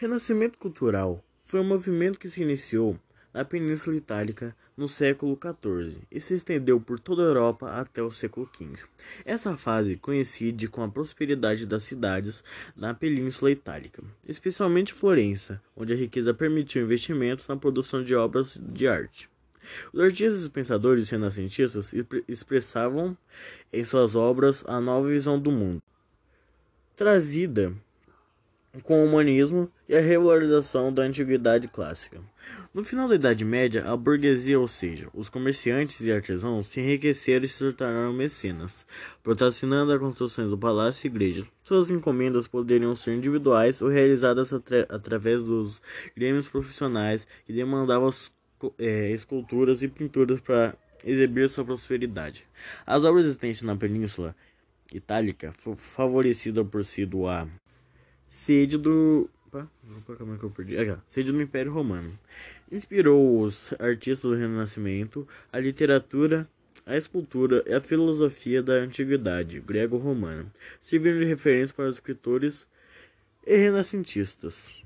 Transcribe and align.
Renascimento 0.00 0.58
cultural 0.58 1.22
foi 1.42 1.60
um 1.60 1.64
movimento 1.64 2.18
que 2.18 2.30
se 2.30 2.40
iniciou 2.40 2.98
na 3.34 3.44
Península 3.44 3.94
Itálica 3.94 4.56
no 4.74 4.88
século 4.88 5.38
XIV 5.38 5.98
e 6.10 6.18
se 6.18 6.32
estendeu 6.32 6.80
por 6.80 6.98
toda 6.98 7.20
a 7.20 7.26
Europa 7.26 7.70
até 7.72 8.02
o 8.02 8.10
século 8.10 8.48
XV. 8.50 8.86
Essa 9.26 9.58
fase 9.58 9.98
coincide 9.98 10.68
com 10.68 10.82
a 10.82 10.88
prosperidade 10.88 11.66
das 11.66 11.82
cidades 11.82 12.42
na 12.74 12.94
Península 12.94 13.50
Itálica, 13.50 14.02
especialmente 14.26 14.94
Florença, 14.94 15.60
onde 15.76 15.92
a 15.92 15.96
riqueza 15.96 16.32
permitiu 16.32 16.82
investimentos 16.82 17.46
na 17.46 17.58
produção 17.58 18.02
de 18.02 18.14
obras 18.14 18.58
de 18.58 18.88
arte. 18.88 19.28
Os 19.92 20.00
artistas 20.00 20.46
e 20.46 20.48
pensadores 20.48 21.10
renascentistas 21.10 21.92
expressavam 22.26 23.14
em 23.70 23.84
suas 23.84 24.16
obras 24.16 24.64
a 24.66 24.80
nova 24.80 25.08
visão 25.08 25.38
do 25.38 25.52
mundo, 25.52 25.82
trazida 26.96 27.76
com 28.82 29.02
o 29.02 29.06
humanismo 29.06 29.70
e 29.88 29.96
a 29.96 30.00
regularização 30.00 30.92
da 30.92 31.02
antiguidade 31.02 31.66
clássica. 31.66 32.20
No 32.72 32.84
final 32.84 33.08
da 33.08 33.16
Idade 33.16 33.44
Média, 33.44 33.84
a 33.84 33.96
burguesia, 33.96 34.58
ou 34.58 34.68
seja, 34.68 35.08
os 35.12 35.28
comerciantes 35.28 36.00
e 36.00 36.12
artesãos, 36.12 36.66
se 36.66 36.80
enriqueceram 36.80 37.44
e 37.44 37.48
se 37.48 37.72
tornaram 37.72 38.12
mecenas, 38.12 38.86
patrocinando 39.22 39.92
as 39.92 39.98
construções 39.98 40.50
do 40.50 40.58
palácio 40.58 41.06
e 41.06 41.10
igrejas. 41.10 41.44
Suas 41.64 41.90
encomendas 41.90 42.46
poderiam 42.46 42.94
ser 42.94 43.14
individuais 43.14 43.82
ou 43.82 43.88
realizadas 43.88 44.52
atra 44.52 44.86
através 44.88 45.42
dos 45.42 45.82
grêmios 46.16 46.46
profissionais 46.46 47.26
que 47.44 47.52
demandavam 47.52 48.10
é, 48.78 49.10
esculturas 49.10 49.82
e 49.82 49.88
pinturas 49.88 50.40
para 50.40 50.76
exibir 51.04 51.48
sua 51.48 51.64
prosperidade. 51.64 52.46
As 52.86 53.04
obras 53.04 53.24
existentes 53.24 53.62
na 53.62 53.74
Península 53.74 54.34
Itálica 54.92 55.52
foram 55.52 55.76
favorecidas 55.76 56.66
por 56.68 56.84
sido 56.84 57.26
a 57.26 57.48
sede 58.30 58.78
do. 58.78 59.28
Opa, 59.48 59.68
é 60.08 60.38
que 60.38 60.44
eu 60.44 60.50
perdi? 60.50 60.78
Aqui, 60.78 60.98
sede 61.08 61.32
do 61.32 61.42
Império 61.42 61.72
Romano. 61.72 62.16
Inspirou 62.70 63.42
os 63.42 63.74
artistas 63.80 64.30
do 64.30 64.36
Renascimento, 64.36 65.26
a 65.52 65.58
literatura, 65.58 66.48
a 66.86 66.96
escultura 66.96 67.62
e 67.66 67.74
a 67.74 67.80
filosofia 67.80 68.62
da 68.62 68.74
antiguidade 68.74 69.60
grego-romana, 69.60 70.46
servindo 70.80 71.18
de 71.18 71.24
referência 71.24 71.74
para 71.74 71.88
os 71.88 71.96
escritores 71.96 72.66
e 73.44 73.56
renascentistas. 73.56 74.84